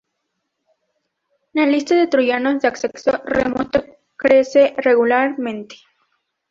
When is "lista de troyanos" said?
1.67-2.63